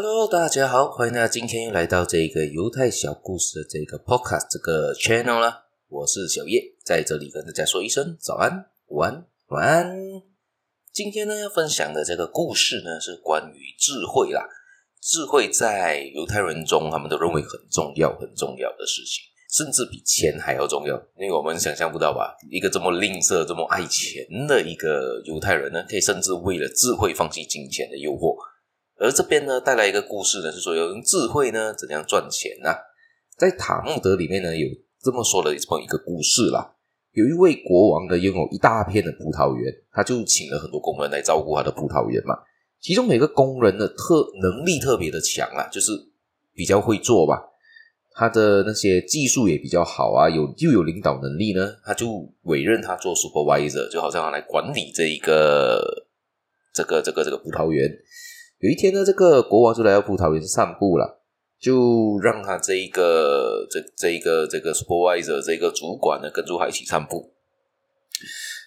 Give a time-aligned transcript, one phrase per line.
[0.00, 5.64] Hello，大家好，欢迎大家今天又来到这个犹太小故事的这个 Podcast 这个 Channel 啦。
[5.88, 9.98] 我是小叶，在这里跟大家说一声早安、午安、晚安。
[10.92, 14.46] 今天呢要分享的这个故事呢是关于智慧啦。
[15.02, 20.94] 智慧在犹太人中，他们都认为很重要、很重要的事情，甚至比钱还要重要。
[21.18, 28.36] 因为我们想象不到吧，一个这么吝啬、这么爱钱的一个犹太人呢，可以甚至为了智慧放弃金钱的诱惑。
[28.98, 32.70] 而这边呢，带来一个故事呢，是说用智慧呢怎样赚钱呢、
[33.36, 34.66] 在塔木德里面呢，有
[35.00, 36.74] 这么说的这么一个故事啦。
[37.12, 42.34] 有一位国王呢，拥有一大片的葡萄园，他就请了很多工人来照顾他的葡萄园嘛。
[42.80, 45.92] 其中每个工人的特能力特别的强啊，就是
[46.54, 47.40] 比较会做吧。
[48.14, 55.80] 他的那些技术也比较好啊，有又有领导能力呢，他就委任他做 supervisor，就好像来管理这一个
[56.74, 57.88] 这个这个这个葡萄园。
[58.60, 61.22] 有一天呢，这个国王就来到葡萄园散步了，
[61.60, 67.32] 就让他这一个这这一个这个 supervisor 这个主管呢跟着他一起散步。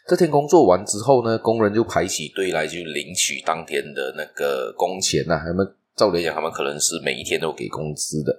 [0.08, 5.38] 这天工作完之后呢，工人就排起队来，就领取当天的那个工钱呐。
[5.45, 5.67] 他们
[5.98, 8.31] 照理讲，他们可能是每一天都给工资的，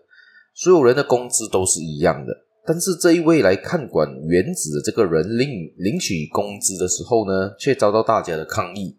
[0.55, 2.33] 所有人的工资都是一样的。
[2.65, 8.97] 但是这一位来看管园子的这个人领领取工资的时候呢，却遭到大家的抗议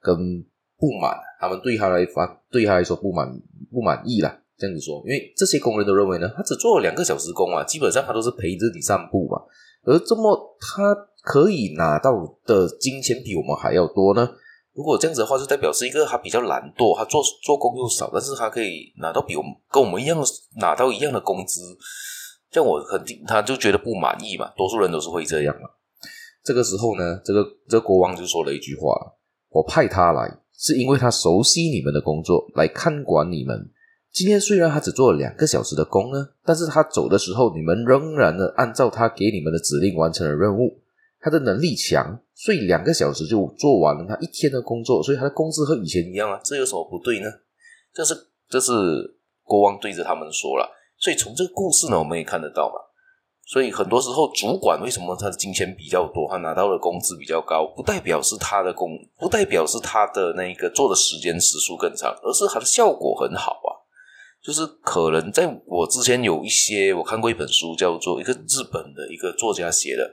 [0.00, 0.46] 跟。
[0.78, 3.26] 不满，他们对他来发，对他来说不满
[3.70, 4.38] 不满意啦。
[4.58, 9.36] 这样子说，因为这些工人都认为呢，他只做了两个小时工啊，基本上他都是陪着你散步嘛。
[9.84, 12.12] 而这么他可以拿到
[12.46, 14.28] 的金钱比我们还要多呢。
[14.72, 20.18] 如果这样子的话，就代表是一个他比较懒惰，他做做工又少，但是他可以拿到比我们跟我们一样
[20.58, 21.60] 拿到一样的工资。
[22.50, 24.50] 这样我肯定他就觉得不满意嘛。
[24.56, 25.68] 多数人都是会这样嘛。
[26.42, 28.94] 这个时候呢，这个这个国王就说了一句话
[29.50, 33.70] ：“我派他来。”是因为他熟悉你们的工作，来看管你们。
[34.12, 40.80] 今天虽然他只做了两个小时的工呢，但是他走的时候，你们仍然的按照他给你们的指令完成了任务。
[41.20, 47.26] 他的能力强，所以两个小时就做完了他一天的工作，所以他的工资和以前一样啊，这有什么不对呢？
[47.92, 48.14] 这是
[48.48, 48.72] 这是
[49.42, 52.85] 国王对着他们说了，所以从这个故事呢，我们也看得到嘛。
[53.48, 63.70] 所以很多时候，主管为什么他的金钱比较多，他拿到的工资比较高，不代表是他的工，不代表是他的那个做的时间时数更长，而是他的效果很好啊。
[64.42, 70.08] 就是可能在我之前有一些，我看过一本书，叫做一个日本的一个作家写的，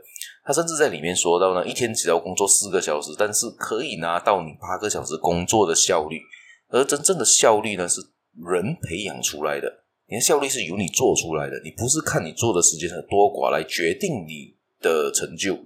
[0.46, 6.22] 他甚至在里面说到呢，一天只要工作四个小时，但是可以拿到你八个小时工作的效率，
[6.70, 8.00] 而真正的效率呢，是
[8.46, 9.83] 人培养出来的。
[10.08, 15.58] 你的效率是由你做出来的，你不是看你做的时间的多寡来决定你的成就，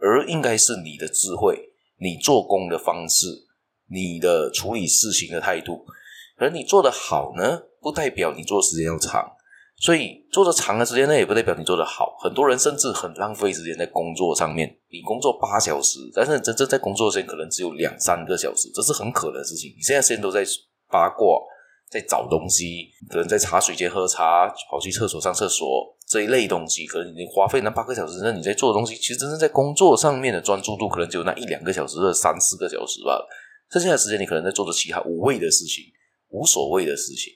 [0.00, 3.26] 而应该是你的智慧、你做工的方式、
[3.88, 5.86] 你的处理事情的态度。
[6.36, 9.24] 而你做得好呢，不代表你做的时间要长，
[9.78, 12.16] 所以做得长的时间呢，也不代表你做得好。
[12.20, 19.70] 很多人甚至很浪费时间在工作上面，你工作八小时，但是真正在工作时间可能只有两三个小时，这是很可能的事情。
[19.76, 20.44] 你现在时间都在
[20.90, 21.40] 八卦。
[21.94, 33.24] 在找东西，可能在茶水间喝茶，跑去厕所上厕所这一类东西，可能你花费那八个小时，那你在做的东西，其实真正在工作上面的专注度，可能只有那一两个小时或者三四个小时吧。
[33.70, 35.84] 剩下的时间，你可能在做着其他无谓的事情、
[36.30, 37.32] 无所谓的事情、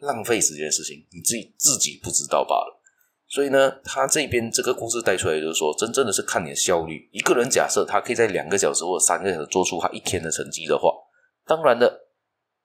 [0.00, 2.82] 浪费时间的事情，你自己自己不知道罢了。
[3.28, 7.08] 所以呢，他这边这个故事带出来，就是说，真正的是看你的效率。
[7.12, 10.90] 一个人假设他可以在两个小时或者三个小时做出他一天的成绩的话，
[11.46, 12.08] 当然的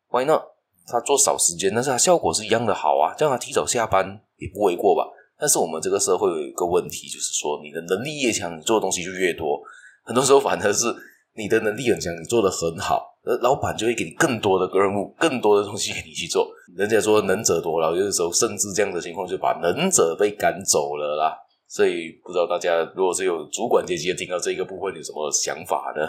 [0.10, 0.42] ，Why not？
[0.88, 5.04] 他做少时间，但是他效果是一样的好啊，这样他提早下班也不为过吧？
[5.40, 9.62] 但是我们这个社会有一个问题，就是说你的能力越强，你做的东西就越多。
[10.04, 10.86] 很多时候反而是
[11.36, 16.50] 你的能力很强，你做的很好，而老板就会给你更多的任务，更多的东西给你去做。
[16.76, 21.38] 人家说能者多劳，有的时候甚至这样的情况就把能者被赶走了啦。
[21.68, 26.08] 所以不知道大家如果是有主管阶级听到这个部分有什么想法呢？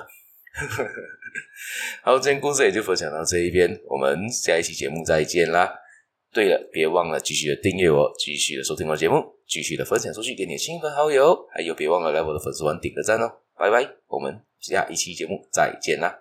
[2.02, 5.72] 好，今天故事也就分享到这一边，我们下一期节目再见啦！
[6.32, 13.30] 对了，别忘了继续的订阅我，继续的收听我的节目，继续的分享出去给你的亲朋好友，还有别忘了来我的粉丝团点个赞哦！
[13.56, 16.16] 拜拜，我们下一期节目再见啦！